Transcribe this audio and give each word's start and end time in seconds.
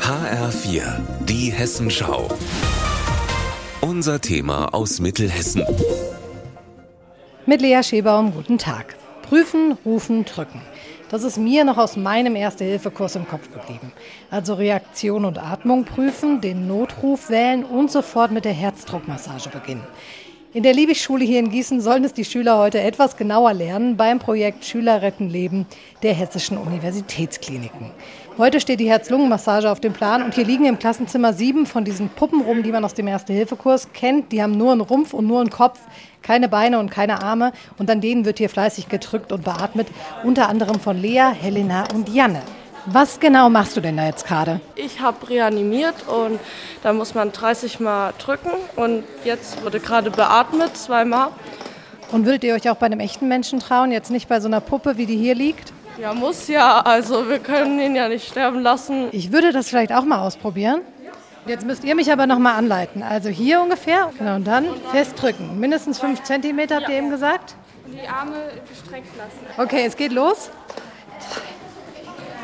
HR4, 0.00 0.82
die 1.28 1.52
Hessenschau. 1.52 2.26
Unser 3.82 4.18
Thema 4.22 4.72
aus 4.72 4.98
Mittelhessen. 4.98 5.62
Mit 7.44 7.60
Lea 7.60 7.82
Schebaum, 7.82 8.32
guten 8.32 8.56
Tag. 8.56 8.96
Prüfen, 9.20 9.76
rufen, 9.84 10.24
drücken. 10.24 10.62
Das 11.10 11.22
ist 11.22 11.36
mir 11.36 11.64
noch 11.64 11.76
aus 11.76 11.98
meinem 11.98 12.34
Erste-Hilfe-Kurs 12.34 13.14
im 13.16 13.28
Kopf 13.28 13.52
geblieben. 13.52 13.92
Also 14.30 14.54
Reaktion 14.54 15.26
und 15.26 15.36
Atmung 15.38 15.84
prüfen, 15.84 16.40
den 16.40 16.66
Notruf 16.66 17.28
wählen 17.28 17.62
und 17.62 17.90
sofort 17.92 18.30
mit 18.30 18.46
der 18.46 18.54
Herzdruckmassage 18.54 19.50
beginnen. 19.50 19.84
In 20.56 20.62
der 20.62 20.72
Liebigschule 20.72 21.22
hier 21.22 21.40
in 21.40 21.50
Gießen 21.50 21.82
sollen 21.82 22.02
es 22.04 22.14
die 22.14 22.24
Schüler 22.24 22.56
heute 22.56 22.80
etwas 22.80 23.18
genauer 23.18 23.52
lernen 23.52 23.98
beim 23.98 24.18
Projekt 24.18 24.64
Schüler 24.64 25.02
retten 25.02 25.28
Leben 25.28 25.66
der 26.02 26.14
Hessischen 26.14 26.56
Universitätskliniken. 26.56 27.90
Heute 28.38 28.58
steht 28.58 28.80
die 28.80 28.88
Herz-Lungen-Massage 28.88 29.70
auf 29.70 29.80
dem 29.80 29.92
Plan 29.92 30.22
und 30.22 30.34
hier 30.34 30.46
liegen 30.46 30.64
im 30.64 30.78
Klassenzimmer 30.78 31.34
sieben 31.34 31.66
von 31.66 31.84
diesen 31.84 32.08
Puppen 32.08 32.40
rum, 32.40 32.62
die 32.62 32.72
man 32.72 32.86
aus 32.86 32.94
dem 32.94 33.06
Erste-Hilfe-Kurs 33.06 33.92
kennt. 33.92 34.32
Die 34.32 34.42
haben 34.42 34.56
nur 34.56 34.72
einen 34.72 34.80
Rumpf 34.80 35.12
und 35.12 35.26
nur 35.26 35.40
einen 35.40 35.50
Kopf, 35.50 35.78
keine 36.22 36.48
Beine 36.48 36.78
und 36.78 36.90
keine 36.90 37.22
Arme. 37.22 37.52
Und 37.76 37.90
an 37.90 38.00
denen 38.00 38.24
wird 38.24 38.38
hier 38.38 38.48
fleißig 38.48 38.88
gedrückt 38.88 39.32
und 39.32 39.44
beatmet, 39.44 39.88
unter 40.24 40.48
anderem 40.48 40.80
von 40.80 40.96
Lea, 40.96 41.32
Helena 41.38 41.84
und 41.94 42.08
Janne. 42.08 42.40
Was 42.86 43.18
genau 43.18 43.50
machst 43.50 43.76
du 43.76 43.80
denn 43.80 43.96
da 43.96 44.06
jetzt 44.06 44.26
gerade? 44.26 44.60
Ich 44.76 45.00
habe 45.00 45.28
reanimiert 45.28 46.06
und 46.06 46.38
da 46.84 46.92
muss 46.92 47.14
man 47.14 47.32
30 47.32 47.80
Mal 47.80 48.12
drücken 48.18 48.50
und 48.76 49.02
jetzt 49.24 49.62
wurde 49.64 49.80
gerade 49.80 50.10
beatmet, 50.10 50.76
zweimal. 50.76 51.30
Und 52.12 52.26
würdet 52.26 52.44
ihr 52.44 52.54
euch 52.54 52.70
auch 52.70 52.76
bei 52.76 52.86
einem 52.86 53.00
echten 53.00 53.26
Menschen 53.26 53.58
trauen, 53.58 53.90
jetzt 53.90 54.12
nicht 54.12 54.28
bei 54.28 54.38
so 54.38 54.46
einer 54.46 54.60
Puppe, 54.60 54.96
wie 54.96 55.06
die 55.06 55.16
hier 55.16 55.34
liegt? 55.34 55.72
Ja, 56.00 56.14
muss 56.14 56.46
ja. 56.46 56.80
Also 56.80 57.28
wir 57.28 57.40
können 57.40 57.80
ihn 57.80 57.96
ja 57.96 58.08
nicht 58.08 58.28
sterben 58.28 58.60
lassen. 58.60 59.08
Ich 59.10 59.32
würde 59.32 59.50
das 59.50 59.68
vielleicht 59.68 59.92
auch 59.92 60.04
mal 60.04 60.20
ausprobieren. 60.20 60.82
Jetzt 61.46 61.64
müsst 61.64 61.84
ihr 61.84 61.94
mich 61.94 62.12
aber 62.12 62.26
noch 62.26 62.38
mal 62.38 62.54
anleiten. 62.54 63.02
Also 63.02 63.28
hier 63.28 63.60
ungefähr. 63.60 64.10
Genau, 64.18 64.36
und 64.36 64.46
dann 64.46 64.66
festdrücken. 64.92 65.58
Mindestens 65.58 65.98
5 65.98 66.22
cm 66.22 66.60
habt 66.70 66.88
ihr 66.88 66.98
eben 66.98 67.10
gesagt. 67.10 67.54
Und 67.84 67.94
die 67.94 68.06
Arme 68.06 68.36
gestreckt 68.68 69.16
lassen. 69.16 69.60
Okay, 69.60 69.84
es 69.86 69.96
geht 69.96 70.12
los. 70.12 70.50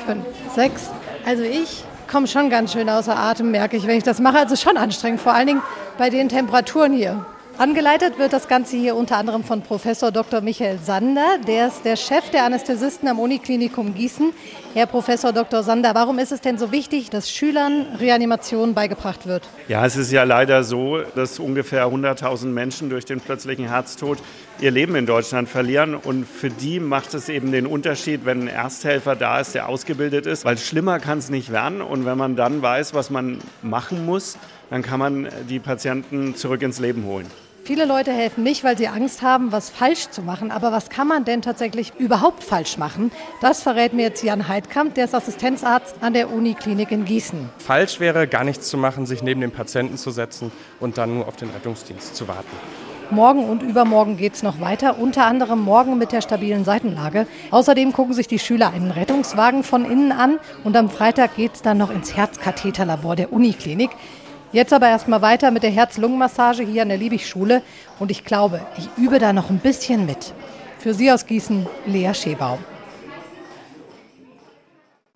5, 0.00 0.24
6. 0.54 0.90
Also 1.26 1.42
ich 1.42 1.84
komme 2.10 2.26
schon 2.26 2.50
ganz 2.50 2.72
schön 2.72 2.88
außer 2.88 3.16
Atem, 3.16 3.50
merke 3.50 3.76
ich, 3.76 3.86
wenn 3.86 3.98
ich 3.98 4.04
das 4.04 4.20
mache. 4.20 4.38
Also 4.38 4.56
schon 4.56 4.76
anstrengend, 4.76 5.20
vor 5.20 5.32
allen 5.32 5.46
Dingen 5.46 5.62
bei 5.98 6.10
den 6.10 6.28
Temperaturen 6.28 6.92
hier. 6.92 7.24
Angeleitet 7.60 8.18
wird 8.18 8.32
das 8.32 8.48
Ganze 8.48 8.78
hier 8.78 8.96
unter 8.96 9.18
anderem 9.18 9.44
von 9.44 9.60
Professor 9.60 10.10
Dr. 10.10 10.40
Michael 10.40 10.78
Sander. 10.78 11.36
Der 11.46 11.66
ist 11.66 11.84
der 11.84 11.96
Chef 11.96 12.30
der 12.30 12.46
Anästhesisten 12.46 13.06
am 13.06 13.18
Uniklinikum 13.18 13.92
Gießen. 13.94 14.32
Herr 14.72 14.86
Professor 14.86 15.30
Dr. 15.30 15.62
Sander, 15.62 15.94
warum 15.94 16.18
ist 16.18 16.32
es 16.32 16.40
denn 16.40 16.56
so 16.56 16.72
wichtig, 16.72 17.10
dass 17.10 17.30
Schülern 17.30 17.84
Reanimation 18.00 18.72
beigebracht 18.72 19.26
wird? 19.26 19.46
Ja, 19.68 19.84
es 19.84 19.96
ist 19.96 20.10
ja 20.10 20.22
leider 20.22 20.64
so, 20.64 21.02
dass 21.14 21.38
ungefähr 21.38 21.84
100.000 21.84 22.46
Menschen 22.46 22.88
durch 22.88 23.04
den 23.04 23.20
plötzlichen 23.20 23.68
Herztod 23.68 24.16
ihr 24.62 24.70
Leben 24.70 24.96
in 24.96 25.04
Deutschland 25.04 25.46
verlieren. 25.46 25.94
Und 25.94 26.26
für 26.26 26.48
die 26.48 26.80
macht 26.80 27.12
es 27.12 27.28
eben 27.28 27.52
den 27.52 27.66
Unterschied, 27.66 28.24
wenn 28.24 28.44
ein 28.44 28.48
Ersthelfer 28.48 29.16
da 29.16 29.38
ist, 29.38 29.54
der 29.54 29.68
ausgebildet 29.68 30.24
ist, 30.24 30.46
weil 30.46 30.56
schlimmer 30.56 30.98
kann 30.98 31.18
es 31.18 31.28
nicht 31.28 31.52
werden. 31.52 31.82
Und 31.82 32.06
wenn 32.06 32.16
man 32.16 32.36
dann 32.36 32.62
weiß, 32.62 32.94
was 32.94 33.10
man 33.10 33.36
machen 33.60 34.06
muss, 34.06 34.38
dann 34.70 34.80
kann 34.80 34.98
man 34.98 35.28
die 35.50 35.58
Patienten 35.58 36.36
zurück 36.36 36.62
ins 36.62 36.78
Leben 36.78 37.04
holen. 37.04 37.26
Viele 37.62 37.84
Leute 37.84 38.10
helfen 38.10 38.42
nicht, 38.42 38.64
weil 38.64 38.78
sie 38.78 38.88
Angst 38.88 39.22
haben, 39.22 39.52
was 39.52 39.68
falsch 39.68 40.08
zu 40.10 40.22
machen. 40.22 40.50
Aber 40.50 40.72
was 40.72 40.88
kann 40.88 41.06
man 41.06 41.24
denn 41.24 41.42
tatsächlich 41.42 41.92
überhaupt 41.98 42.42
falsch 42.42 42.78
machen? 42.78 43.12
Das 43.40 43.62
verrät 43.62 43.92
mir 43.92 44.02
jetzt 44.02 44.22
Jan 44.22 44.48
Heidkamp, 44.48 44.94
der 44.94 45.04
ist 45.04 45.14
Assistenzarzt 45.14 45.96
an 46.00 46.14
der 46.14 46.32
Uniklinik 46.32 46.90
in 46.90 47.04
Gießen. 47.04 47.50
Falsch 47.58 48.00
wäre, 48.00 48.26
gar 48.26 48.44
nichts 48.44 48.68
zu 48.68 48.78
machen, 48.78 49.04
sich 49.04 49.22
neben 49.22 49.40
den 49.40 49.50
Patienten 49.50 49.98
zu 49.98 50.10
setzen 50.10 50.50
und 50.80 50.96
dann 50.96 51.14
nur 51.14 51.28
auf 51.28 51.36
den 51.36 51.50
Rettungsdienst 51.50 52.16
zu 52.16 52.28
warten. 52.28 52.48
Morgen 53.10 53.44
und 53.44 53.62
übermorgen 53.62 54.16
geht 54.16 54.34
es 54.34 54.42
noch 54.44 54.60
weiter, 54.60 54.98
unter 54.98 55.26
anderem 55.26 55.60
morgen 55.60 55.98
mit 55.98 56.12
der 56.12 56.22
stabilen 56.22 56.64
Seitenlage. 56.64 57.26
Außerdem 57.50 57.92
gucken 57.92 58.14
sich 58.14 58.28
die 58.28 58.38
Schüler 58.38 58.72
einen 58.72 58.92
Rettungswagen 58.92 59.64
von 59.64 59.84
innen 59.84 60.12
an 60.12 60.38
und 60.62 60.76
am 60.76 60.88
Freitag 60.88 61.34
geht 61.34 61.54
es 61.54 61.62
dann 61.62 61.78
noch 61.78 61.90
ins 61.90 62.16
Herzkatheterlabor 62.16 63.16
der 63.16 63.32
Uniklinik. 63.32 63.90
Jetzt 64.52 64.72
aber 64.72 64.88
erstmal 64.88 65.22
weiter 65.22 65.52
mit 65.52 65.62
der 65.62 65.70
Herz-Lungen-Massage 65.70 66.64
hier 66.64 66.82
an 66.82 66.88
der 66.88 66.98
Liebig-Schule. 66.98 67.62
Und 68.00 68.10
ich 68.10 68.24
glaube, 68.24 68.60
ich 68.76 68.88
übe 68.96 69.20
da 69.20 69.32
noch 69.32 69.48
ein 69.48 69.58
bisschen 69.60 70.06
mit. 70.06 70.34
Für 70.80 70.92
Sie 70.92 71.12
aus 71.12 71.26
Gießen, 71.26 71.68
Lea 71.86 72.12
Schebaum. 72.14 72.58